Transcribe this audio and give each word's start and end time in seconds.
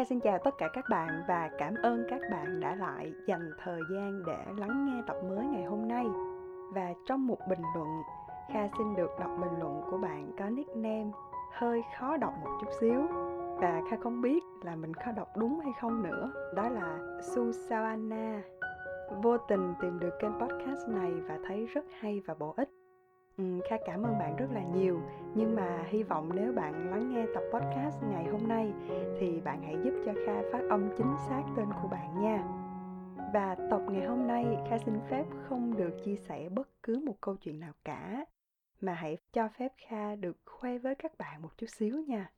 Kha 0.00 0.04
xin 0.04 0.20
chào 0.20 0.38
tất 0.38 0.58
cả 0.58 0.68
các 0.72 0.84
bạn 0.90 1.22
và 1.28 1.50
cảm 1.58 1.74
ơn 1.82 2.04
các 2.10 2.20
bạn 2.30 2.60
đã 2.60 2.74
lại 2.74 3.12
dành 3.26 3.50
thời 3.64 3.80
gian 3.92 4.22
để 4.26 4.36
lắng 4.56 4.86
nghe 4.86 5.02
tập 5.06 5.16
mới 5.28 5.46
ngày 5.46 5.64
hôm 5.64 5.88
nay. 5.88 6.06
Và 6.72 6.94
trong 7.06 7.26
một 7.26 7.38
bình 7.48 7.62
luận, 7.74 7.88
Kha 8.52 8.68
xin 8.78 8.94
được 8.96 9.10
đọc 9.20 9.30
bình 9.40 9.60
luận 9.60 9.82
của 9.90 9.98
bạn 9.98 10.32
có 10.38 10.50
nickname 10.50 11.10
hơi 11.52 11.82
khó 11.98 12.16
đọc 12.16 12.34
một 12.44 12.58
chút 12.60 12.66
xíu 12.80 13.06
và 13.56 13.82
Kha 13.90 13.96
không 13.96 14.22
biết 14.22 14.44
là 14.62 14.76
mình 14.76 14.94
có 14.94 15.12
đọc 15.12 15.28
đúng 15.36 15.60
hay 15.60 15.72
không 15.80 16.02
nữa. 16.02 16.32
Đó 16.54 16.68
là 16.68 16.98
Susanna. 17.22 18.42
Vô 19.22 19.38
tình 19.38 19.74
tìm 19.80 19.98
được 19.98 20.18
kênh 20.20 20.32
podcast 20.40 20.88
này 20.88 21.12
và 21.28 21.38
thấy 21.48 21.66
rất 21.66 21.84
hay 22.00 22.22
và 22.26 22.34
bổ 22.34 22.54
ích 22.56 22.70
Kha 23.64 23.76
cảm 23.86 24.02
ơn 24.02 24.18
bạn 24.18 24.36
rất 24.36 24.46
là 24.52 24.62
nhiều 24.62 25.00
nhưng 25.34 25.56
mà 25.56 25.84
hy 25.88 26.02
vọng 26.02 26.30
nếu 26.34 26.52
bạn 26.52 26.90
lắng 26.90 27.14
nghe 27.14 27.26
tập 27.34 27.42
podcast 27.52 27.96
ngày 28.10 28.24
hôm 28.24 28.48
nay 28.48 28.72
thì 29.20 29.40
bạn 29.40 29.62
hãy 29.62 29.76
giúp 29.84 29.92
cho 30.06 30.12
Kha 30.26 30.42
phát 30.52 30.60
âm 30.70 30.90
chính 30.98 31.14
xác 31.28 31.42
tên 31.56 31.66
của 31.82 31.88
bạn 31.88 32.22
nha. 32.22 32.44
Và 33.34 33.56
tập 33.70 33.80
ngày 33.90 34.06
hôm 34.06 34.26
nay, 34.26 34.44
Kha 34.70 34.78
xin 34.78 34.94
phép 35.10 35.24
không 35.48 35.76
được 35.76 36.04
chia 36.04 36.16
sẻ 36.16 36.48
bất 36.48 36.68
cứ 36.82 37.02
một 37.06 37.16
câu 37.20 37.36
chuyện 37.36 37.60
nào 37.60 37.72
cả, 37.84 38.24
mà 38.80 38.94
hãy 38.94 39.16
cho 39.32 39.48
phép 39.58 39.72
Kha 39.88 40.14
được 40.16 40.36
khoe 40.46 40.78
với 40.78 40.94
các 40.94 41.18
bạn 41.18 41.42
một 41.42 41.50
chút 41.56 41.66
xíu 41.66 42.02
nha. 42.08 42.30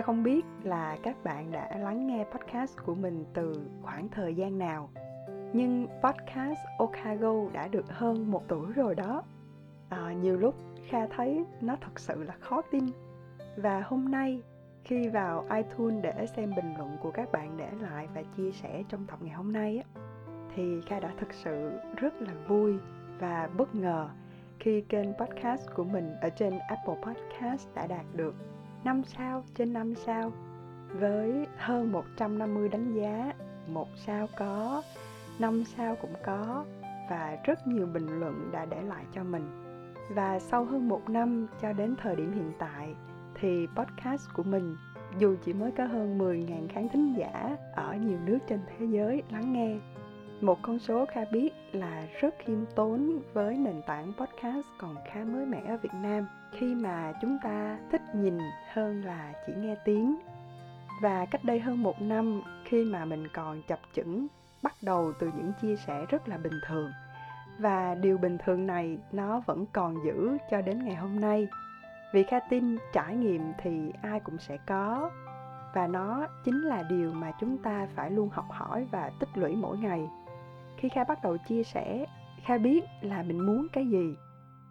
Kha 0.00 0.04
không 0.04 0.22
biết 0.22 0.44
là 0.62 0.96
các 1.02 1.24
bạn 1.24 1.52
đã 1.52 1.78
lắng 1.78 2.06
nghe 2.06 2.24
podcast 2.24 2.78
của 2.86 2.94
mình 2.94 3.24
từ 3.34 3.52
khoảng 3.82 4.08
thời 4.08 4.34
gian 4.34 4.58
nào 4.58 4.90
nhưng 5.52 5.86
podcast 6.02 6.58
Okago 6.78 7.50
đã 7.52 7.68
được 7.68 7.84
hơn 7.88 8.30
một 8.30 8.42
tuổi 8.48 8.72
rồi 8.72 8.94
đó. 8.94 9.22
À, 9.88 10.12
nhiều 10.22 10.38
lúc 10.38 10.54
Kha 10.88 11.06
thấy 11.06 11.44
nó 11.60 11.76
thật 11.80 12.00
sự 12.00 12.22
là 12.22 12.34
khó 12.40 12.62
tin. 12.62 12.86
Và 13.56 13.82
hôm 13.86 14.10
nay 14.10 14.42
khi 14.84 15.08
vào 15.08 15.46
iTunes 15.56 16.02
để 16.02 16.26
xem 16.36 16.52
bình 16.56 16.74
luận 16.78 16.96
của 17.02 17.10
các 17.10 17.32
bạn 17.32 17.56
để 17.56 17.68
lại 17.80 18.08
và 18.14 18.22
chia 18.36 18.52
sẻ 18.52 18.82
trong 18.88 19.06
tập 19.06 19.18
ngày 19.22 19.34
hôm 19.34 19.52
nay 19.52 19.82
á, 19.84 20.02
thì 20.54 20.80
Kha 20.86 21.00
đã 21.00 21.12
thực 21.18 21.32
sự 21.32 21.70
rất 21.96 22.22
là 22.22 22.32
vui 22.48 22.74
và 23.18 23.48
bất 23.56 23.74
ngờ 23.74 24.08
khi 24.58 24.80
kênh 24.80 25.14
podcast 25.14 25.70
của 25.74 25.84
mình 25.84 26.12
ở 26.20 26.30
trên 26.30 26.58
Apple 26.58 26.96
Podcast 27.02 27.68
đã 27.74 27.86
đạt 27.86 28.04
được 28.14 28.34
5 28.84 29.02
sao 29.04 29.44
trên 29.54 29.72
5 29.72 29.94
sao 29.94 30.32
với 30.92 31.46
hơn 31.56 31.92
150 31.92 32.68
đánh 32.68 32.92
giá, 32.94 33.32
một 33.68 33.88
sao 33.96 34.28
có, 34.38 34.82
5 35.38 35.64
sao 35.64 35.96
cũng 35.96 36.14
có 36.24 36.64
và 37.10 37.38
rất 37.44 37.66
nhiều 37.66 37.86
bình 37.86 38.20
luận 38.20 38.50
đã 38.52 38.64
để 38.64 38.82
lại 38.82 39.04
cho 39.12 39.24
mình. 39.24 39.50
Và 40.14 40.38
sau 40.38 40.64
hơn 40.64 40.88
một 40.88 41.08
năm 41.08 41.46
cho 41.60 41.72
đến 41.72 41.94
thời 42.02 42.16
điểm 42.16 42.32
hiện 42.32 42.52
tại 42.58 42.94
thì 43.34 43.66
podcast 43.76 44.28
của 44.34 44.42
mình 44.42 44.76
dù 45.18 45.36
chỉ 45.44 45.52
mới 45.52 45.70
có 45.70 45.84
hơn 45.84 46.18
10.000 46.18 46.68
khán 46.68 46.88
thính 46.88 47.14
giả 47.18 47.56
ở 47.74 47.94
nhiều 47.94 48.18
nước 48.26 48.38
trên 48.48 48.60
thế 48.66 48.86
giới 48.86 49.22
lắng 49.30 49.52
nghe 49.52 49.76
một 50.40 50.58
con 50.62 50.78
số 50.78 51.06
Kha 51.06 51.24
biết 51.32 51.50
là 51.72 52.06
rất 52.20 52.34
khiêm 52.38 52.58
tốn 52.74 53.20
với 53.32 53.56
nền 53.56 53.82
tảng 53.86 54.12
podcast 54.12 54.66
còn 54.78 54.96
khá 55.12 55.24
mới 55.24 55.46
mẻ 55.46 55.62
ở 55.68 55.76
Việt 55.76 55.94
Nam 56.02 56.26
khi 56.52 56.74
mà 56.74 57.12
chúng 57.20 57.38
ta 57.42 57.78
thích 57.90 58.02
nhìn 58.14 58.38
hơn 58.72 59.04
là 59.04 59.32
chỉ 59.46 59.52
nghe 59.56 59.76
tiếng. 59.84 60.16
Và 61.02 61.26
cách 61.26 61.44
đây 61.44 61.60
hơn 61.60 61.82
một 61.82 62.02
năm, 62.02 62.42
khi 62.64 62.84
mà 62.84 63.04
mình 63.04 63.28
còn 63.34 63.62
chập 63.62 63.80
chững, 63.92 64.26
bắt 64.62 64.74
đầu 64.82 65.12
từ 65.18 65.30
những 65.36 65.52
chia 65.62 65.76
sẻ 65.76 66.06
rất 66.08 66.28
là 66.28 66.38
bình 66.38 66.60
thường. 66.66 66.90
Và 67.58 67.94
điều 67.94 68.18
bình 68.18 68.38
thường 68.44 68.66
này 68.66 68.98
nó 69.12 69.40
vẫn 69.46 69.66
còn 69.72 69.96
giữ 70.04 70.36
cho 70.50 70.60
đến 70.60 70.84
ngày 70.84 70.94
hôm 70.94 71.20
nay. 71.20 71.48
Vì 72.12 72.22
kha 72.22 72.40
tin 72.40 72.78
trải 72.92 73.16
nghiệm 73.16 73.52
thì 73.58 73.92
ai 74.02 74.20
cũng 74.20 74.38
sẽ 74.38 74.56
có. 74.66 75.10
Và 75.74 75.86
nó 75.86 76.26
chính 76.44 76.60
là 76.60 76.82
điều 76.82 77.12
mà 77.12 77.32
chúng 77.40 77.58
ta 77.58 77.88
phải 77.94 78.10
luôn 78.10 78.28
học 78.32 78.46
hỏi 78.50 78.86
và 78.90 79.10
tích 79.18 79.28
lũy 79.34 79.56
mỗi 79.56 79.78
ngày. 79.78 80.08
Khi 80.76 80.88
kha 80.88 81.04
bắt 81.04 81.22
đầu 81.22 81.36
chia 81.36 81.62
sẻ, 81.62 82.06
kha 82.44 82.58
biết 82.58 82.84
là 83.00 83.22
mình 83.22 83.46
muốn 83.46 83.66
cái 83.72 83.86
gì. 83.86 84.14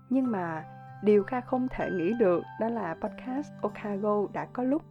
Nhưng 0.09 0.31
mà 0.31 0.66
điều 1.01 1.23
kha 1.23 1.41
không 1.41 1.67
thể 1.71 1.89
nghĩ 1.91 2.13
được 2.13 2.43
đó 2.59 2.69
là 2.69 2.95
podcast 3.01 3.51
okago 3.61 4.27
đã 4.33 4.45
có 4.45 4.63
lúc 4.63 4.81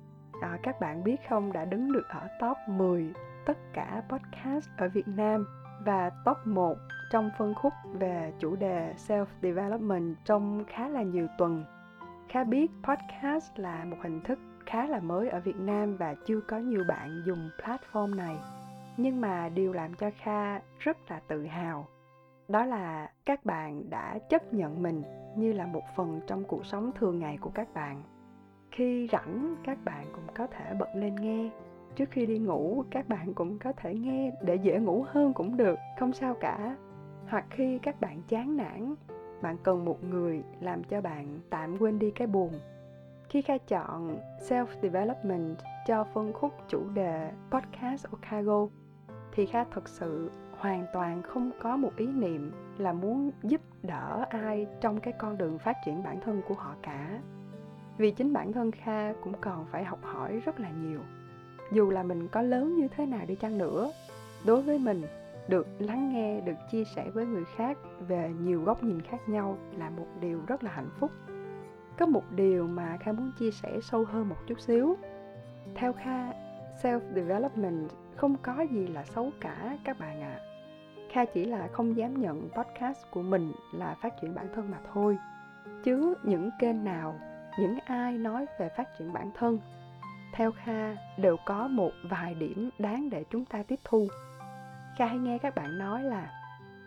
à, 0.42 0.58
các 0.62 0.80
bạn 0.80 1.04
biết 1.04 1.16
không 1.28 1.52
đã 1.52 1.64
đứng 1.64 1.92
được 1.92 2.08
ở 2.08 2.28
top 2.40 2.56
10 2.68 3.12
tất 3.46 3.58
cả 3.72 4.02
podcast 4.08 4.68
ở 4.76 4.88
Việt 4.88 5.08
Nam 5.08 5.46
và 5.84 6.10
top 6.24 6.36
1 6.44 6.74
trong 7.10 7.30
phân 7.38 7.54
khúc 7.54 7.72
về 7.92 8.32
chủ 8.38 8.56
đề 8.56 8.94
self 9.08 9.26
development 9.42 10.16
trong 10.24 10.64
khá 10.68 10.88
là 10.88 11.02
nhiều 11.02 11.26
tuần. 11.38 11.64
Kha 12.28 12.44
biết 12.44 12.70
podcast 12.82 13.58
là 13.58 13.84
một 13.84 13.96
hình 14.02 14.20
thức 14.20 14.38
khá 14.66 14.86
là 14.86 15.00
mới 15.00 15.28
ở 15.28 15.40
Việt 15.40 15.56
Nam 15.56 15.96
và 15.96 16.14
chưa 16.26 16.40
có 16.40 16.58
nhiều 16.58 16.84
bạn 16.88 17.22
dùng 17.26 17.50
platform 17.62 18.16
này 18.16 18.36
nhưng 18.96 19.20
mà 19.20 19.48
điều 19.48 19.72
làm 19.72 19.94
cho 19.94 20.10
kha 20.22 20.60
rất 20.78 21.10
là 21.10 21.20
tự 21.28 21.46
hào 21.46 21.86
đó 22.48 22.64
là 22.64 23.10
các 23.24 23.44
bạn 23.44 23.90
đã 23.90 24.18
chấp 24.30 24.54
nhận 24.54 24.82
mình 24.82 25.02
như 25.36 25.52
là 25.52 25.66
một 25.66 25.82
phần 25.96 26.20
trong 26.26 26.44
cuộc 26.44 26.66
sống 26.66 26.92
thường 26.94 27.18
ngày 27.18 27.38
của 27.40 27.50
các 27.50 27.74
bạn. 27.74 28.02
Khi 28.70 29.08
rảnh, 29.12 29.54
các 29.64 29.78
bạn 29.84 30.06
cũng 30.12 30.34
có 30.34 30.46
thể 30.46 30.74
bật 30.74 30.88
lên 30.94 31.14
nghe. 31.14 31.50
Trước 31.96 32.10
khi 32.10 32.26
đi 32.26 32.38
ngủ, 32.38 32.84
các 32.90 33.08
bạn 33.08 33.34
cũng 33.34 33.58
có 33.58 33.72
thể 33.72 33.94
nghe 33.94 34.32
để 34.42 34.54
dễ 34.54 34.78
ngủ 34.78 35.04
hơn 35.08 35.32
cũng 35.32 35.56
được, 35.56 35.78
không 35.98 36.12
sao 36.12 36.34
cả. 36.34 36.76
Hoặc 37.28 37.46
khi 37.50 37.78
các 37.78 38.00
bạn 38.00 38.22
chán 38.28 38.56
nản, 38.56 38.94
bạn 39.42 39.56
cần 39.62 39.84
một 39.84 40.04
người 40.04 40.42
làm 40.60 40.84
cho 40.84 41.00
bạn 41.00 41.40
tạm 41.50 41.78
quên 41.78 41.98
đi 41.98 42.10
cái 42.10 42.26
buồn. 42.26 42.52
Khi 43.28 43.42
kha 43.42 43.58
chọn 43.58 44.18
self 44.48 44.66
development 44.82 45.56
cho 45.86 46.04
phân 46.04 46.32
khúc 46.32 46.52
chủ 46.68 46.82
đề 46.94 47.30
podcast 47.50 48.06
Okago 48.10 48.66
thì 49.32 49.46
kha 49.46 49.64
thật 49.64 49.88
sự 49.88 50.30
hoàn 50.58 50.86
toàn 50.92 51.22
không 51.22 51.50
có 51.60 51.76
một 51.76 51.92
ý 51.96 52.06
niệm 52.06 52.52
là 52.78 52.92
muốn 52.92 53.30
giúp 53.42 53.60
đỡ 53.82 54.24
ai 54.30 54.66
trong 54.80 55.00
cái 55.00 55.12
con 55.18 55.38
đường 55.38 55.58
phát 55.58 55.76
triển 55.86 56.02
bản 56.02 56.20
thân 56.20 56.42
của 56.48 56.54
họ 56.54 56.74
cả. 56.82 57.20
Vì 57.98 58.10
chính 58.10 58.32
bản 58.32 58.52
thân 58.52 58.70
kha 58.70 59.12
cũng 59.12 59.32
còn 59.40 59.66
phải 59.66 59.84
học 59.84 59.98
hỏi 60.02 60.42
rất 60.44 60.60
là 60.60 60.70
nhiều. 60.70 61.00
Dù 61.72 61.90
là 61.90 62.02
mình 62.02 62.28
có 62.28 62.42
lớn 62.42 62.76
như 62.76 62.88
thế 62.88 63.06
nào 63.06 63.26
đi 63.26 63.34
chăng 63.34 63.58
nữa, 63.58 63.92
đối 64.44 64.62
với 64.62 64.78
mình, 64.78 65.02
được 65.48 65.66
lắng 65.78 66.12
nghe, 66.12 66.40
được 66.40 66.56
chia 66.70 66.84
sẻ 66.84 67.10
với 67.10 67.26
người 67.26 67.44
khác 67.56 67.78
về 68.08 68.32
nhiều 68.40 68.62
góc 68.62 68.82
nhìn 68.82 69.02
khác 69.02 69.28
nhau 69.28 69.58
là 69.76 69.90
một 69.90 70.06
điều 70.20 70.40
rất 70.46 70.64
là 70.64 70.70
hạnh 70.70 70.90
phúc. 70.98 71.10
Có 71.98 72.06
một 72.06 72.22
điều 72.36 72.66
mà 72.66 72.96
kha 73.00 73.12
muốn 73.12 73.32
chia 73.38 73.50
sẻ 73.50 73.78
sâu 73.82 74.04
hơn 74.04 74.28
một 74.28 74.36
chút 74.46 74.60
xíu. 74.60 74.96
Theo 75.74 75.92
kha 75.92 76.32
self 76.82 77.00
development 77.14 77.88
không 78.18 78.36
có 78.42 78.60
gì 78.60 78.86
là 78.86 79.04
xấu 79.04 79.30
cả 79.40 79.76
các 79.84 79.98
bạn 79.98 80.22
ạ. 80.22 80.38
À. 80.38 80.44
kha 81.12 81.24
chỉ 81.24 81.44
là 81.44 81.68
không 81.72 81.96
dám 81.96 82.20
nhận 82.20 82.48
podcast 82.50 82.98
của 83.10 83.22
mình 83.22 83.52
là 83.72 83.96
phát 84.02 84.20
triển 84.20 84.34
bản 84.34 84.46
thân 84.54 84.70
mà 84.70 84.78
thôi. 84.92 85.18
Chứ 85.84 86.14
những 86.22 86.50
kênh 86.58 86.84
nào 86.84 87.20
những 87.58 87.78
ai 87.84 88.18
nói 88.18 88.46
về 88.58 88.68
phát 88.76 88.98
triển 88.98 89.12
bản 89.12 89.30
thân 89.34 89.58
theo 90.32 90.52
kha 90.52 90.96
đều 91.16 91.36
có 91.46 91.68
một 91.68 91.90
vài 92.10 92.34
điểm 92.34 92.70
đáng 92.78 93.10
để 93.10 93.24
chúng 93.30 93.44
ta 93.44 93.62
tiếp 93.62 93.80
thu. 93.84 94.08
Kha 94.98 95.06
hay 95.06 95.18
nghe 95.18 95.38
các 95.38 95.54
bạn 95.54 95.78
nói 95.78 96.02
là 96.02 96.30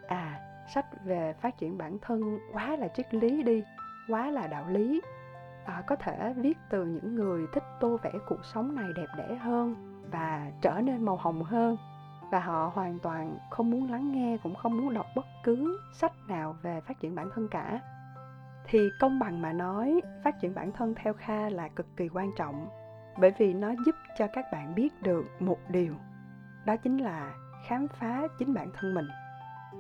à 0.07 0.39
sách 0.73 0.85
về 1.05 1.33
phát 1.41 1.57
triển 1.57 1.77
bản 1.77 1.97
thân 2.01 2.39
quá 2.53 2.75
là 2.75 2.87
triết 2.87 3.13
lý 3.13 3.43
đi 3.43 3.63
quá 4.07 4.31
là 4.31 4.47
đạo 4.47 4.65
lý. 4.69 5.01
À, 5.65 5.83
có 5.87 5.95
thể 5.95 6.33
viết 6.37 6.57
từ 6.69 6.85
những 6.85 7.15
người 7.15 7.45
thích 7.53 7.63
tô 7.79 7.99
vẽ 8.03 8.11
cuộc 8.27 8.45
sống 8.53 8.75
này 8.75 8.87
đẹp 8.95 9.07
đẽ 9.17 9.35
hơn 9.35 9.90
và 10.11 10.51
trở 10.61 10.81
nên 10.83 11.03
màu 11.05 11.15
hồng 11.15 11.43
hơn. 11.43 11.77
Và 12.31 12.39
họ 12.39 12.71
hoàn 12.73 12.99
toàn 12.99 13.37
không 13.49 13.71
muốn 13.71 13.91
lắng 13.91 14.11
nghe, 14.11 14.37
cũng 14.43 14.55
không 14.55 14.77
muốn 14.77 14.93
đọc 14.93 15.05
bất 15.15 15.25
cứ 15.43 15.79
sách 15.93 16.13
nào 16.27 16.55
về 16.61 16.81
phát 16.81 16.99
triển 16.99 17.15
bản 17.15 17.29
thân 17.35 17.47
cả. 17.47 17.79
Thì 18.65 18.89
công 18.99 19.19
bằng 19.19 19.41
mà 19.41 19.53
nói, 19.53 20.01
phát 20.23 20.39
triển 20.39 20.55
bản 20.55 20.71
thân 20.71 20.93
theo 20.95 21.13
kha 21.13 21.49
là 21.49 21.67
cực 21.67 21.97
kỳ 21.97 22.09
quan 22.09 22.31
trọng, 22.37 22.67
bởi 23.19 23.31
vì 23.37 23.53
nó 23.53 23.73
giúp 23.85 23.95
cho 24.17 24.27
các 24.33 24.45
bạn 24.51 24.75
biết 24.75 25.01
được 25.01 25.25
một 25.39 25.59
điều, 25.69 25.95
đó 26.65 26.75
chính 26.75 26.97
là 26.97 27.33
khám 27.67 27.87
phá 27.87 28.21
chính 28.39 28.53
bản 28.53 28.69
thân 28.73 28.93
mình. 28.93 29.07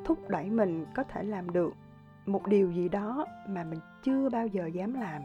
Thúc 0.05 0.29
đẩy 0.29 0.49
mình 0.49 0.85
có 0.95 1.03
thể 1.03 1.23
làm 1.23 1.49
được 1.49 1.73
một 2.25 2.47
điều 2.47 2.71
gì 2.71 2.89
đó 2.89 3.25
mà 3.47 3.63
mình 3.63 3.79
chưa 4.03 4.29
bao 4.29 4.47
giờ 4.47 4.65
dám 4.65 4.93
làm. 4.93 5.21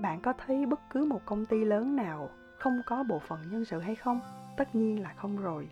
Bạn 0.00 0.20
có 0.22 0.32
thấy 0.46 0.66
bất 0.66 0.80
cứ 0.90 1.04
một 1.04 1.20
công 1.24 1.46
ty 1.46 1.64
lớn 1.64 1.96
nào 1.96 2.28
không 2.64 2.82
có 2.86 3.04
bộ 3.08 3.18
phận 3.18 3.38
nhân 3.50 3.64
sự 3.64 3.80
hay 3.80 3.94
không? 3.94 4.20
Tất 4.56 4.74
nhiên 4.74 5.02
là 5.02 5.12
không 5.16 5.36
rồi. 5.36 5.68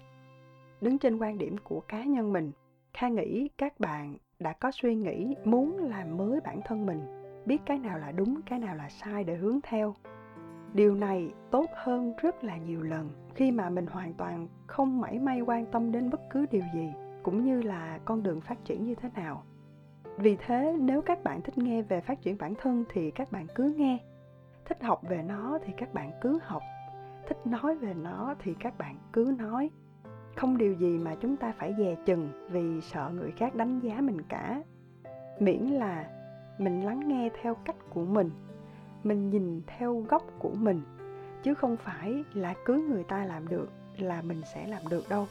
Đứng 0.80 0.98
trên 0.98 1.18
quan 1.18 1.38
điểm 1.38 1.56
của 1.64 1.80
cá 1.80 2.04
nhân 2.04 2.32
mình, 2.32 2.52
kha 2.94 3.08
nghĩ 3.08 3.48
các 3.58 3.80
bạn 3.80 4.16
đã 4.38 4.52
có 4.52 4.70
suy 4.70 4.94
nghĩ 4.94 5.34
muốn 5.44 5.78
làm 5.78 6.16
mới 6.16 6.40
bản 6.40 6.60
thân 6.64 6.86
mình, 6.86 7.00
biết 7.46 7.58
cái 7.66 7.78
nào 7.78 7.98
là 7.98 8.12
đúng, 8.12 8.40
cái 8.42 8.58
nào 8.58 8.76
là 8.76 8.88
sai 8.88 9.24
để 9.24 9.36
hướng 9.36 9.60
theo. 9.62 9.94
Điều 10.74 10.94
này 10.94 11.30
tốt 11.50 11.66
hơn 11.74 12.12
rất 12.22 12.44
là 12.44 12.56
nhiều 12.56 12.82
lần 12.82 13.10
khi 13.34 13.50
mà 13.50 13.70
mình 13.70 13.86
hoàn 13.86 14.14
toàn 14.14 14.48
không 14.66 15.00
mảy 15.00 15.18
may 15.18 15.40
quan 15.40 15.66
tâm 15.66 15.92
đến 15.92 16.10
bất 16.10 16.20
cứ 16.30 16.46
điều 16.50 16.64
gì, 16.74 16.92
cũng 17.22 17.44
như 17.44 17.62
là 17.62 17.98
con 18.04 18.22
đường 18.22 18.40
phát 18.40 18.64
triển 18.64 18.84
như 18.84 18.94
thế 18.94 19.08
nào. 19.14 19.44
Vì 20.16 20.36
thế, 20.36 20.76
nếu 20.80 21.02
các 21.02 21.24
bạn 21.24 21.40
thích 21.42 21.58
nghe 21.58 21.82
về 21.82 22.00
phát 22.00 22.20
triển 22.20 22.38
bản 22.38 22.54
thân 22.54 22.84
thì 22.90 23.10
các 23.10 23.32
bạn 23.32 23.46
cứ 23.54 23.74
nghe. 23.76 23.98
Thích 24.64 24.82
học 24.82 25.00
về 25.08 25.22
nó 25.22 25.58
thì 25.64 25.72
các 25.76 25.94
bạn 25.94 26.10
cứ 26.20 26.38
học 26.42 26.62
thích 27.26 27.46
nói 27.46 27.76
về 27.76 27.94
nó 27.94 28.34
thì 28.38 28.54
các 28.60 28.78
bạn 28.78 28.96
cứ 29.12 29.34
nói. 29.38 29.70
Không 30.36 30.58
điều 30.58 30.72
gì 30.72 30.98
mà 30.98 31.14
chúng 31.20 31.36
ta 31.36 31.52
phải 31.58 31.74
dè 31.78 31.96
chừng 32.06 32.48
vì 32.50 32.80
sợ 32.80 33.10
người 33.14 33.30
khác 33.30 33.54
đánh 33.54 33.80
giá 33.80 34.00
mình 34.00 34.22
cả. 34.22 34.62
Miễn 35.40 35.60
là 35.60 36.06
mình 36.58 36.84
lắng 36.84 37.08
nghe 37.08 37.30
theo 37.42 37.54
cách 37.54 37.76
của 37.90 38.04
mình 38.04 38.30
mình 39.04 39.30
nhìn 39.30 39.62
theo 39.66 40.04
góc 40.08 40.22
của 40.38 40.54
mình, 40.54 40.82
chứ 41.42 41.54
không 41.54 41.76
phải 41.76 42.24
là 42.34 42.54
cứ 42.64 42.86
người 42.90 43.04
ta 43.04 43.24
làm 43.24 43.48
được 43.48 43.68
là 43.98 44.22
mình 44.22 44.42
sẽ 44.54 44.66
làm 44.66 44.82
được 44.90 45.08
đâu. 45.08 45.26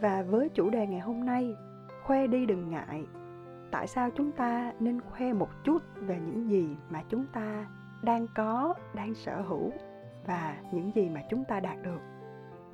Và 0.00 0.22
với 0.22 0.48
chủ 0.48 0.70
đề 0.70 0.86
ngày 0.86 1.00
hôm 1.00 1.26
nay, 1.26 1.56
khoe 2.02 2.26
đi 2.26 2.46
đừng 2.46 2.70
ngại. 2.70 3.04
Tại 3.70 3.86
sao 3.86 4.10
chúng 4.10 4.32
ta 4.32 4.72
nên 4.80 5.00
khoe 5.00 5.32
một 5.32 5.48
chút 5.64 5.82
về 5.96 6.20
những 6.26 6.50
gì 6.50 6.76
mà 6.90 7.02
chúng 7.08 7.26
ta 7.32 7.66
đang 8.02 8.26
có, 8.34 8.74
đang 8.94 9.14
sở 9.14 9.40
hữu? 9.40 9.72
Và 10.26 10.56
những 10.72 10.90
gì 10.94 11.08
mà 11.08 11.22
chúng 11.30 11.44
ta 11.44 11.60
đạt 11.60 11.82
được. 11.82 12.00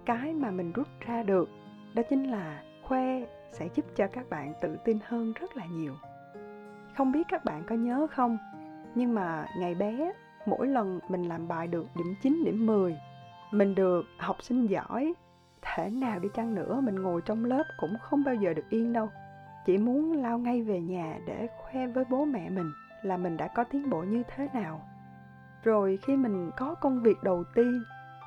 Cái 0.06 0.32
mà 0.32 0.50
mình 0.50 0.72
rút 0.72 0.86
ra 1.00 1.22
được 1.22 1.48
đó 1.94 2.02
chính 2.10 2.30
là 2.30 2.62
khoe 2.82 3.20
sẽ 3.52 3.68
giúp 3.74 3.84
cho 3.96 4.06
các 4.06 4.30
bạn 4.30 4.52
tự 4.60 4.76
tin 4.84 4.98
hơn 5.04 5.32
rất 5.40 5.56
là 5.56 5.66
nhiều. 5.66 5.94
Không 6.96 7.12
biết 7.12 7.22
các 7.28 7.44
bạn 7.44 7.62
có 7.66 7.74
nhớ 7.74 8.06
không 8.10 8.38
nhưng 8.94 9.14
mà 9.14 9.46
ngày 9.58 9.74
bé 9.74 10.12
mỗi 10.46 10.66
lần 10.66 11.00
mình 11.08 11.22
làm 11.22 11.48
bài 11.48 11.66
được 11.66 11.86
điểm 11.96 12.14
9, 12.22 12.44
điểm 12.44 12.66
10 12.66 12.96
mình 13.50 13.74
được 13.74 14.02
học 14.18 14.36
sinh 14.42 14.66
giỏi 14.66 15.14
thể 15.62 15.90
nào 15.90 16.18
đi 16.18 16.28
chăng 16.34 16.54
nữa 16.54 16.80
mình 16.80 17.02
ngồi 17.02 17.22
trong 17.24 17.44
lớp 17.44 17.62
cũng 17.80 17.96
không 18.00 18.24
bao 18.24 18.34
giờ 18.34 18.54
được 18.54 18.68
yên 18.70 18.92
đâu. 18.92 19.08
Chỉ 19.66 19.78
muốn 19.78 20.12
lao 20.12 20.38
ngay 20.38 20.62
về 20.62 20.80
nhà 20.80 21.18
để 21.26 21.48
khoe 21.58 21.86
với 21.86 22.04
bố 22.10 22.24
mẹ 22.24 22.50
mình 22.50 22.72
là 23.02 23.16
mình 23.16 23.36
đã 23.36 23.48
có 23.48 23.64
tiến 23.64 23.90
bộ 23.90 24.02
như 24.02 24.22
thế 24.36 24.48
nào 24.54 24.80
rồi 25.64 25.98
khi 26.02 26.16
mình 26.16 26.50
có 26.56 26.74
công 26.74 27.02
việc 27.02 27.22
đầu 27.22 27.44
tiên, 27.54 27.82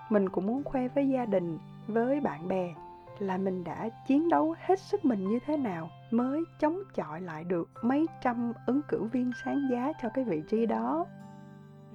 mình 0.09 0.29
cũng 0.29 0.47
muốn 0.47 0.63
khoe 0.63 0.87
với 0.87 1.09
gia 1.09 1.25
đình, 1.25 1.57
với 1.87 2.19
bạn 2.19 2.47
bè 2.47 2.73
là 3.19 3.37
mình 3.37 3.63
đã 3.63 3.89
chiến 4.07 4.29
đấu 4.29 4.55
hết 4.59 4.79
sức 4.79 5.05
mình 5.05 5.29
như 5.29 5.39
thế 5.45 5.57
nào 5.57 5.89
mới 6.11 6.43
chống 6.59 6.79
chọi 6.95 7.21
lại 7.21 7.43
được 7.43 7.69
mấy 7.81 8.07
trăm 8.21 8.53
ứng 8.65 8.81
cử 8.87 9.03
viên 9.03 9.31
sáng 9.45 9.67
giá 9.71 9.91
cho 10.01 10.09
cái 10.09 10.25
vị 10.25 10.43
trí 10.49 10.65
đó. 10.65 11.05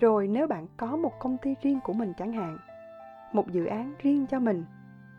Rồi 0.01 0.29
nếu 0.29 0.47
bạn 0.47 0.67
có 0.77 0.97
một 0.97 1.13
công 1.19 1.37
ty 1.39 1.55
riêng 1.63 1.81
của 1.85 1.93
mình 1.93 2.13
chẳng 2.19 2.33
hạn, 2.33 2.59
một 3.33 3.51
dự 3.51 3.65
án 3.65 3.95
riêng 3.99 4.27
cho 4.27 4.41
mình, 4.41 4.65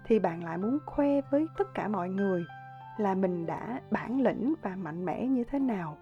thì 0.06 0.20
bạn 0.20 0.44
lại 0.44 0.58
muốn 0.58 0.78
khoe 0.86 1.22
với 1.32 1.48
tất 1.58 1.74
cả 1.74 1.88
mọi 1.88 2.10
người 2.10 2.44
là 2.98 3.16
mình 3.16 3.46
đã 3.46 3.82
bản 3.92 4.22
lĩnh 4.22 4.54
và 4.62 4.76
mạnh 4.76 5.06
mẽ 5.06 5.26
như 5.26 5.44
thế 5.44 5.60
nào. 5.60 5.98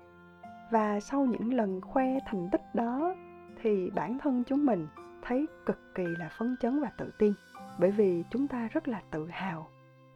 Và 0.71 0.99
sau 0.99 1.25
những 1.25 1.53
lần 1.53 1.81
khoe 1.81 2.19
thành 2.25 2.49
tích 2.51 2.61
đó 2.73 3.15
thì 3.61 3.89
bản 3.89 4.17
thân 4.19 4.43
chúng 4.47 4.65
mình 4.65 4.87
thấy 5.21 5.47
cực 5.65 5.95
kỳ 5.95 6.03
là 6.19 6.29
phấn 6.37 6.55
chấn 6.59 6.79
và 6.79 6.91
tự 6.97 7.11
tin. 7.17 7.33
Bởi 7.79 7.91
vì 7.91 8.23
chúng 8.29 8.47
ta 8.47 8.67
rất 8.71 8.87
là 8.87 9.01
tự 9.11 9.27
hào. 9.27 9.67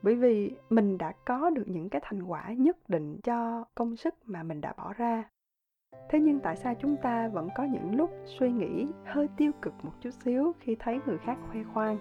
Bởi 0.02 0.16
vì 0.16 0.56
mình 0.70 0.98
đã 0.98 1.14
có 1.26 1.50
được 1.50 1.64
những 1.68 1.90
cái 1.90 2.02
thành 2.04 2.24
quả 2.24 2.54
nhất 2.58 2.78
định 2.90 3.20
cho 3.24 3.66
công 3.76 3.96
sức 3.96 4.16
mà 4.26 4.44
mình 4.44 4.62
đã 4.62 4.74
bỏ 4.78 4.94
ra. 4.94 5.24
Thế 6.10 6.20
nhưng 6.20 6.40
tại 6.40 6.56
sao 6.56 6.74
chúng 6.82 6.98
ta 6.98 7.28
vẫn 7.28 7.50
có 7.56 7.64
những 7.64 7.96
lúc 7.96 8.10
suy 8.26 8.52
nghĩ 8.52 8.88
hơi 9.06 9.28
tiêu 9.38 9.52
cực 9.62 9.74
một 9.84 9.92
chút 10.00 10.10
xíu 10.10 10.54
khi 10.60 10.76
thấy 10.80 11.00
người 11.06 11.18
khác 11.18 11.38
khoe 11.52 11.64
khoang? 11.74 11.98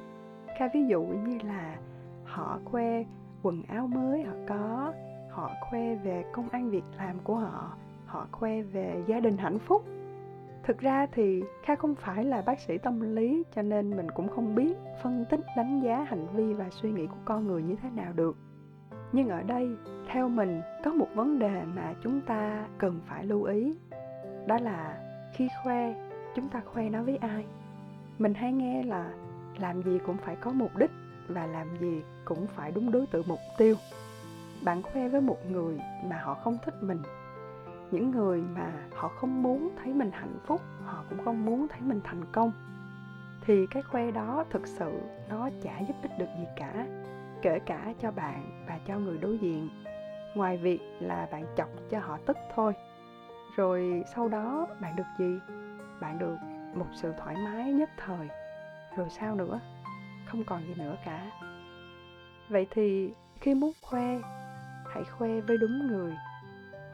Kha 0.59 0.69
ví 0.75 0.87
dụ 0.87 1.03
như 1.03 1.39
là 1.45 1.77
họ 2.25 2.61
khoe 2.65 3.05
quần 3.43 3.63
áo 3.63 3.87
mới 3.87 4.23
họ 4.23 4.35
có, 4.49 4.93
họ 5.31 5.51
khoe 5.61 5.95
về 5.95 6.25
công 6.33 6.49
ăn 6.49 6.71
việc 6.71 6.85
làm 6.99 7.19
của 7.25 7.37
họ 7.37 7.77
họ 8.11 8.27
khoe 8.33 8.63
về 8.63 9.03
gia 9.07 9.21
đình 9.21 9.37
hạnh 9.37 9.59
phúc 9.59 9.85
thực 10.63 10.79
ra 10.79 11.07
thì 11.13 11.43
kha 11.63 11.75
không 11.75 11.95
phải 11.95 12.25
là 12.25 12.43
bác 12.47 12.61
sĩ 12.61 12.79
tâm 12.79 13.17
lý, 13.17 13.43
cho 13.55 13.63
nên 13.63 13.97
mình 13.97 14.11
cũng 14.11 14.29
không 14.29 14.55
biết 14.55 14.77
phân 15.03 15.25
tích, 15.31 15.41
đánh 15.57 15.81
giá 15.81 16.05
hành 16.09 16.27
vi 16.35 16.55
và 16.55 16.71
suy 16.71 16.91
nghĩ 16.91 17.07
của 17.07 17.21
con 17.25 17.47
người 17.47 17.63
như 17.63 17.77
thế 17.83 17.91
nào 17.91 18.13
được. 18.13 18.37
Nhưng 19.13 19.29
ở 19.29 19.43
đây, 19.43 19.69
theo 20.09 20.29
mình, 20.29 20.61
có 20.85 20.93
một 20.93 21.09
vấn 21.15 21.39
đề 21.39 21.63
mà 21.65 21.95
chúng 22.03 22.21
ta 22.21 22.67
cần 22.79 23.01
phải 23.07 23.25
lưu 23.25 23.43
ý. 23.43 23.79
Đó 24.47 24.59
là 24.63 25.01
khi 25.33 25.49
khoe, 25.63 25.95
chúng 26.35 26.49
ta 26.49 26.61
khoe 26.61 26.89
nó 26.91 27.03
với 27.03 27.17
ai? 27.17 27.45
Mình 28.19 28.35
hay 28.35 28.53
nghe 28.53 28.83
là 28.83 29.11
làm 29.59 29.83
gì 29.83 29.99
cũng 30.07 30.17
phải 30.17 30.37
có 30.37 30.51
mục 30.51 30.77
đích 30.77 30.91
và 31.29 31.47
làm 31.47 31.67
gì 31.81 32.03
cũng 32.25 32.47
phải 32.47 32.73
đúng 32.73 32.91
đối 32.91 33.07
tượng 33.07 33.29
mục 33.29 33.39
tiêu. 33.59 33.75
Bạn 34.65 34.83
khoe 34.83 35.09
với 35.09 35.21
một 35.21 35.39
người 35.51 35.81
mà 36.05 36.21
họ 36.23 36.35
không 36.35 36.59
thích 36.65 36.75
mình 36.81 37.03
những 37.91 38.11
người 38.11 38.41
mà 38.41 38.73
họ 38.95 39.09
không 39.09 39.43
muốn 39.43 39.71
thấy 39.83 39.95
mình 39.95 40.11
hạnh 40.13 40.39
phúc, 40.47 40.61
họ 40.85 41.05
cũng 41.09 41.25
không 41.25 41.45
muốn 41.45 41.67
thấy 41.69 41.81
mình 41.81 42.01
thành 42.05 42.25
công. 42.33 42.53
Thì 43.47 43.67
cái 43.71 43.83
khoe 43.83 44.11
đó 44.11 44.45
thực 44.51 44.67
sự 44.67 45.01
nó 45.29 45.51
chả 45.63 45.79
giúp 45.81 45.95
ích 46.03 46.19
được 46.19 46.29
gì 46.39 46.47
cả, 46.57 46.87
kể 47.43 47.59
cả 47.67 47.93
cho 48.01 48.11
bạn 48.11 48.65
và 48.69 48.79
cho 48.87 48.99
người 48.99 49.19
đối 49.19 49.39
diện. 49.39 49.69
Ngoài 50.35 50.57
việc 50.57 50.81
là 51.01 51.29
bạn 51.33 51.45
chọc 51.57 51.69
cho 51.91 51.99
họ 51.99 52.19
tức 52.27 52.37
thôi. 52.55 52.73
Rồi 53.57 54.05
sau 54.15 54.29
đó 54.29 54.67
bạn 54.81 54.97
được 54.97 55.05
gì? 55.19 55.39
Bạn 56.01 56.19
được 56.19 56.37
một 56.75 56.87
sự 56.93 57.13
thoải 57.19 57.37
mái 57.37 57.73
nhất 57.73 57.91
thời. 57.97 58.29
Rồi 58.97 59.09
sao 59.11 59.35
nữa? 59.35 59.61
Không 60.27 60.45
còn 60.45 60.61
gì 60.67 60.75
nữa 60.75 60.97
cả. 61.05 61.31
Vậy 62.49 62.67
thì 62.71 63.13
khi 63.41 63.55
muốn 63.55 63.73
khoe, 63.83 64.19
hãy 64.95 65.05
khoe 65.05 65.41
với 65.41 65.57
đúng 65.59 65.87
người. 65.87 66.15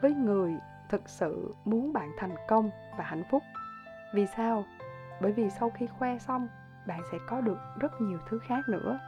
Với 0.01 0.13
người 0.13 0.55
thực 0.89 1.09
sự 1.09 1.55
muốn 1.65 1.93
bạn 1.93 2.11
thành 2.17 2.35
công 2.47 2.69
và 2.97 3.03
hạnh 3.03 3.23
phúc. 3.31 3.43
Vì 4.13 4.27
sao? 4.27 4.63
Bởi 5.21 5.31
vì 5.31 5.49
sau 5.49 5.69
khi 5.69 5.87
khoe 5.87 6.17
xong, 6.17 6.47
bạn 6.87 7.01
sẽ 7.11 7.17
có 7.27 7.41
được 7.41 7.57
rất 7.79 8.01
nhiều 8.01 8.19
thứ 8.29 8.39
khác 8.39 8.59
nữa. 8.69 8.99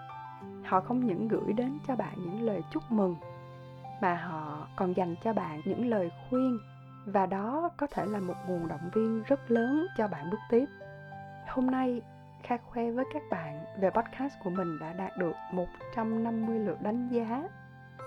Họ 0.65 0.81
không 0.81 1.05
những 1.05 1.27
gửi 1.27 1.53
đến 1.53 1.79
cho 1.87 1.95
bạn 1.95 2.13
những 2.17 2.41
lời 2.41 2.61
chúc 2.71 2.83
mừng, 2.89 3.15
mà 4.01 4.15
họ 4.15 4.67
còn 4.75 4.93
dành 4.93 5.15
cho 5.23 5.33
bạn 5.33 5.61
những 5.65 5.89
lời 5.89 6.11
khuyên. 6.29 6.59
Và 7.05 7.25
đó 7.25 7.69
có 7.77 7.87
thể 7.87 8.05
là 8.05 8.19
một 8.19 8.35
nguồn 8.47 8.67
động 8.67 8.89
viên 8.93 9.23
rất 9.23 9.51
lớn 9.51 9.87
cho 9.97 10.07
bạn 10.07 10.29
bước 10.29 10.39
tiếp. 10.49 10.65
Hôm 11.47 11.71
nay, 11.71 12.01
Kha 12.43 12.57
khoe 12.57 12.91
với 12.91 13.05
các 13.13 13.21
bạn 13.29 13.65
về 13.79 13.89
podcast 13.89 14.33
của 14.43 14.49
mình 14.49 14.79
đã 14.79 14.93
đạt 14.93 15.17
được 15.17 15.33
150 15.51 16.59
lượt 16.59 16.81
đánh 16.81 17.09
giá. 17.09 17.43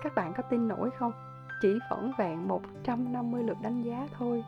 Các 0.03 0.15
bạn 0.15 0.33
có 0.37 0.43
tin 0.43 0.67
nổi 0.67 0.89
không? 0.99 1.32
Chỉ 1.63 1.79
vỏn 1.89 2.11
vẹn 2.17 2.47
150 2.47 3.43
lượt 3.43 3.57
đánh 3.61 3.83
giá 3.83 4.07
thôi. 4.17 4.43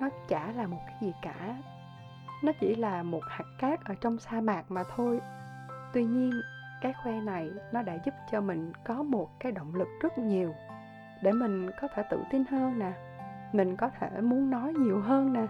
Nó 0.00 0.08
chả 0.28 0.52
là 0.52 0.66
một 0.66 0.80
cái 0.86 0.96
gì 1.00 1.12
cả. 1.22 1.56
Nó 2.42 2.52
chỉ 2.60 2.74
là 2.74 3.02
một 3.02 3.22
hạt 3.28 3.44
cát 3.58 3.84
ở 3.84 3.94
trong 4.00 4.18
sa 4.18 4.40
mạc 4.40 4.70
mà 4.70 4.82
thôi. 4.96 5.20
Tuy 5.92 6.04
nhiên, 6.04 6.30
cái 6.80 6.92
khoe 7.02 7.20
này 7.20 7.50
nó 7.72 7.82
đã 7.82 7.98
giúp 8.04 8.14
cho 8.30 8.40
mình 8.40 8.72
có 8.84 9.02
một 9.02 9.40
cái 9.40 9.52
động 9.52 9.74
lực 9.74 9.88
rất 10.00 10.18
nhiều 10.18 10.54
để 11.22 11.32
mình 11.32 11.70
có 11.80 11.88
thể 11.94 12.02
tự 12.10 12.22
tin 12.30 12.44
hơn 12.50 12.78
nè 12.78 12.92
mình 13.52 13.76
có 13.76 13.90
thể 14.00 14.20
muốn 14.20 14.50
nói 14.50 14.72
nhiều 14.72 15.00
hơn 15.00 15.32
nè 15.32 15.46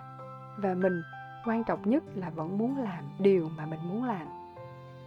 và 0.58 0.74
mình 0.74 1.02
quan 1.44 1.64
trọng 1.64 1.90
nhất 1.90 2.04
là 2.14 2.30
vẫn 2.30 2.58
muốn 2.58 2.78
làm 2.78 3.04
điều 3.18 3.48
mà 3.56 3.66
mình 3.66 3.80
muốn 3.82 4.04
làm 4.04 4.26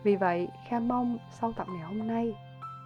vì 0.03 0.15
vậy 0.15 0.49
kha 0.67 0.79
mong 0.79 1.17
sau 1.29 1.53
tập 1.53 1.67
ngày 1.69 1.87
hôm 1.87 2.07
nay 2.07 2.35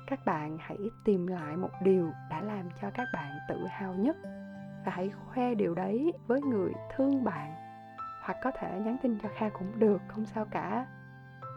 các 0.07 0.25
bạn 0.25 0.57
hãy 0.59 0.77
tìm 1.03 1.27
lại 1.27 1.57
một 1.57 1.69
điều 1.81 2.11
đã 2.29 2.41
làm 2.41 2.69
cho 2.81 2.89
các 2.93 3.07
bạn 3.13 3.37
tự 3.49 3.67
hào 3.69 3.93
nhất 3.93 4.15
và 4.85 4.91
hãy 4.91 5.11
khoe 5.25 5.55
điều 5.55 5.75
đấy 5.75 6.13
với 6.27 6.41
người 6.41 6.73
thương 6.95 7.23
bạn. 7.23 7.53
Hoặc 8.21 8.37
có 8.43 8.51
thể 8.51 8.79
nhắn 8.85 8.97
tin 9.03 9.19
cho 9.23 9.29
kha 9.37 9.49
cũng 9.49 9.79
được, 9.79 10.01
không 10.07 10.25
sao 10.25 10.45
cả. 10.51 10.85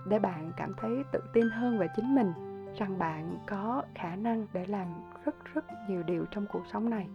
Để 0.06 0.18
bạn 0.18 0.52
cảm 0.56 0.72
thấy 0.80 1.04
tự 1.12 1.20
tin 1.32 1.50
hơn 1.50 1.78
về 1.78 1.88
chính 1.96 2.14
mình, 2.14 2.32
rằng 2.78 2.98
bạn 2.98 3.38
có 3.46 3.82
khả 3.94 4.16
năng 4.16 4.46
để 4.52 4.66
làm 4.66 4.86
rất 5.24 5.34
rất 5.54 5.64
nhiều 5.88 6.02
điều 6.02 6.24
trong 6.30 6.46
cuộc 6.52 6.62
sống 6.72 6.90
này. 6.90 7.08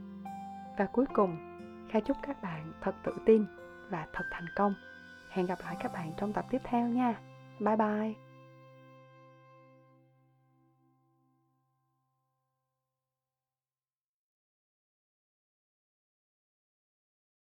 Và 0.77 0.85
cuối 0.85 1.05
cùng, 1.13 1.37
kha 1.91 1.99
chúc 1.99 2.17
các 2.21 2.41
bạn 2.41 2.71
thật 2.81 2.95
tự 3.03 3.13
tin 3.25 3.45
và 3.89 4.07
thật 4.13 4.23
thành 4.31 4.45
công. 4.55 4.73
Hẹn 5.31 5.45
gặp 5.45 5.59
lại 5.65 5.75
các 5.79 5.93
bạn 5.93 6.11
trong 6.17 6.33
tập 6.33 6.45
tiếp 6.49 6.61
theo 6.63 6.87
nha. 6.87 7.15
Bye 7.59 7.75
bye. 7.75 8.32